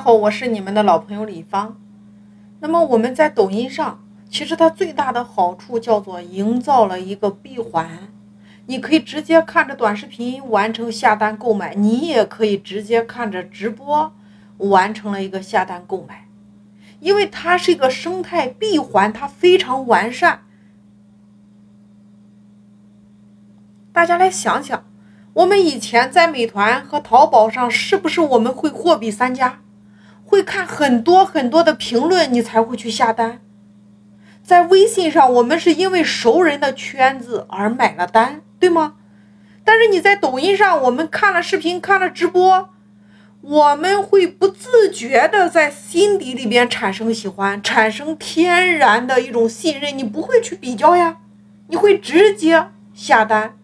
[0.00, 1.76] 好，我是你们的老朋友李芳。
[2.60, 8.06] 那么我们在抖音上，其实它最大的好处叫做营造了一个闭环，
[8.66, 14.14] 你可以直接看着短视频完成下单购买，你也可以直接看着直播
[14.58, 16.28] 完成了一个下单购买，
[17.00, 20.44] 因为它是一个生态闭环，它非常完善。
[23.92, 24.84] 大家来想想，
[25.32, 29.58] 我们以前在美团和淘宝上，是不是我们会货比三家，
[30.38, 33.40] 会看很多很多的评论，你才会去下单？
[34.40, 38.94] 在微信上，我们是因为熟人的圈子而买了单，对吗？
[39.64, 42.70] 但是你在抖音上，我们看了视频，看了直播，
[43.40, 51.16] 我们会不自觉的在心底里边产生喜欢，产生天然的一种信任，你不会去比较呀，
[51.66, 53.58] 你会直接下单。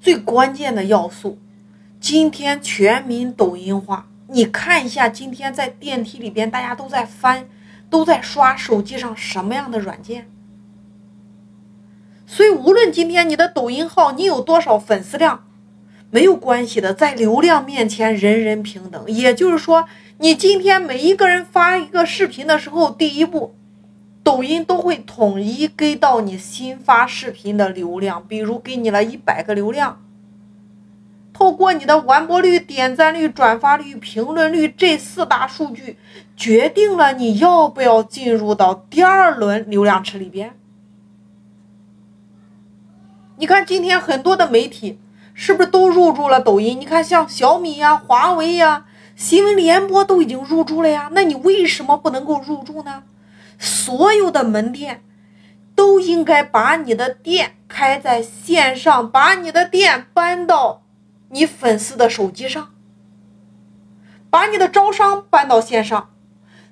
[0.00, 1.38] 最关键的要素，
[2.00, 4.06] 今天全民抖音化。
[4.28, 7.48] 你看一下，今天在电梯里边，大家都在翻，
[7.90, 10.28] 都在刷手机上什么样的软件？
[12.26, 15.46] 所以，无论今天你的抖音号你有多少粉丝量，
[16.10, 19.10] 没有关系的，在流量面前人人平等。
[19.10, 19.86] 也就是说，
[20.18, 23.54] 你今天每一个人发一个视频的时候，第一步。
[24.22, 30.02] 抖音都会统一给到你新发视频的流量，比如给你了一百个流量，
[31.38, 35.96] 透过你的完播率、点赞率、转发率、评论率这四大数据，
[36.36, 40.58] 决定了你要不要进入到第二轮流量池里边。
[43.36, 44.98] 你看今天很多的媒体
[45.32, 46.80] 是不是都入驻了抖音？
[46.80, 53.04] 你看像小米呀、华为呀、新闻联播都已经入驻了呀，那你为什么不能够入驻呢？
[53.60, 55.04] 所有的门店
[55.76, 60.82] 都应该把你的店开在线上，把你的店搬到
[61.30, 62.74] 你粉丝的手机上，
[64.30, 66.10] 把你的招商搬到线上，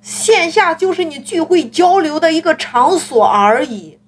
[0.01, 3.99] 线下就是你聚会交流的一个场所而已。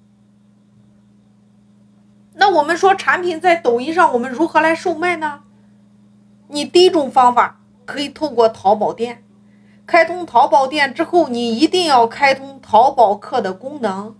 [2.33, 5.41] 那我们说产品在抖音上，我们如何来售卖呢？
[6.47, 9.23] 你第一种方法可以透过淘宝店。
[9.85, 14.15] 开通淘宝店之后，你一定要开通淘宝客的功能，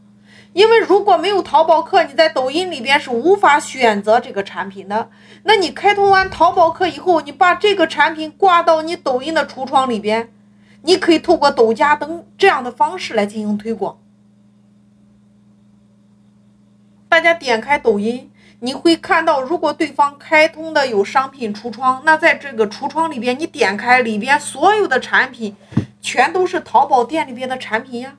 [0.59, 5.09] 因为如果没有淘宝客，你在抖音里边是无法选择这个产品的。
[5.43, 10.29] 那你开通完淘宝客以后，你把这个产品挂到你抖音的橱窗里边，
[10.81, 13.99] 你可以透过抖加等这样的方式来进行推广。
[17.07, 18.29] 大家点开抖音。
[18.59, 25.55] 你会看到，如果对方开通的有商品橱窗，那在这个橱窗里边，你点开里边所有的产品，
[26.01, 28.17] 全都是淘宝店里边的产品呀。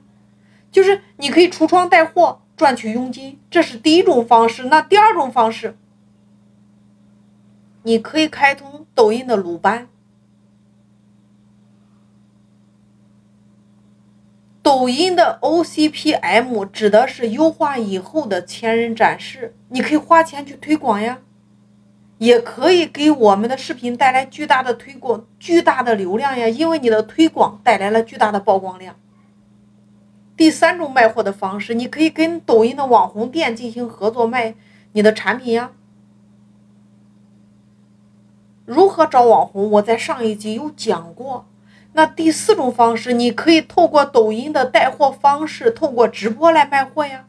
[0.71, 4.63] 就是你可以橱窗带货赚取佣金，这是第一种方式。
[4.63, 5.75] 那第二种方式，
[7.83, 9.87] 你可以开通抖音的鲁班。
[14.63, 21.19] 抖音的 OCPM 指的是优化以后的千人展示，你可以花钱去推广呀，
[22.19, 28.95] 也可以给我们的视频带来巨大的推广、巨大的流量呀，因为你的推广带来了巨大的曝光量。
[30.41, 34.55] 第三种卖货的方式，你可以跟抖音的网红店进行合作卖
[34.93, 35.69] 你的产品呀。
[38.65, 39.69] 如何找网红？
[39.69, 41.45] 我在上一集有讲过。
[41.93, 47.25] 那第四种方式，你可以透过抖音的带货方式，透过直播来卖货呀。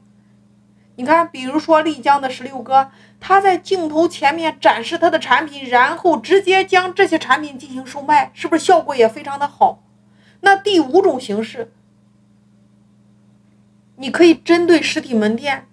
[0.97, 2.91] 你看，比如说丽江的十六哥，
[3.21, 9.83] 他在镜头前面展示他的产品，然后直接将这些产品进行售卖，是不是效果也非常的好？
[10.41, 11.71] 那第五种形式，
[13.97, 15.69] 你可以针对实体门店，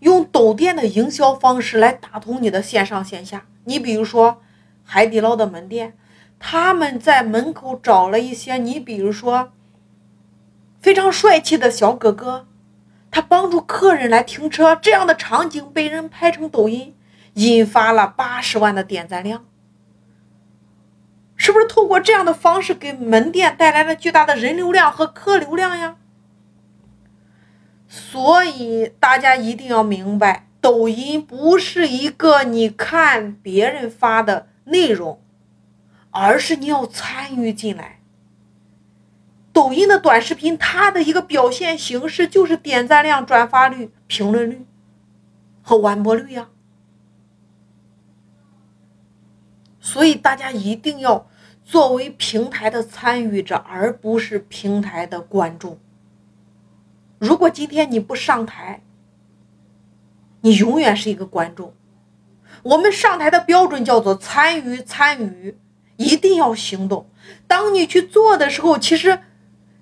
[0.00, 3.46] 用抖店的营销方式来打通你的线上线下。
[3.64, 4.42] 你比如说
[4.84, 5.96] 海底捞的门店。
[6.42, 9.52] 他们在门口找了一些，你比如说
[10.80, 12.46] 非常帅气的小哥哥，
[13.10, 16.94] 他帮助客人来停车，这样的场景被人拍成抖音，
[17.34, 19.44] 引发了八十万的点赞量，
[21.36, 25.96] 是不是透过这样的方式给门店带来了巨大的人流量和客流量呀？
[27.90, 35.20] 所以大家一定要明白，抖音不是一个你看别人发的内容。
[36.12, 38.00] 而是你要参与进来。
[39.52, 44.66] 抖音的短视频，它的一个表现形式就是点赞量、转发率、评论率
[45.62, 46.48] 和完播率呀。
[49.78, 51.28] 所以大家一定要
[51.64, 55.78] 作为平台的参与者，而不是平台的观众。
[57.20, 58.82] 如果今天你不上台，
[60.40, 61.74] 你永远是一个观众。
[62.62, 65.54] 我们上台的标准叫做参与，参与，
[65.98, 67.10] 一定要行动。
[67.46, 69.18] 当你去做的时候，其实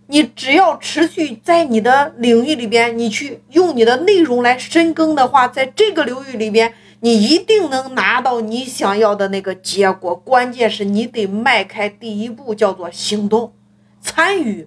[0.08, 10.17] 你只要持续在你的领域里边，你去用你的内容来深耕的话，在这个领域里边，你一定能拿到你想要的那个结果。
[10.17, 13.52] 关键是你得迈开第一步，叫做行动，
[14.00, 14.67] 参与。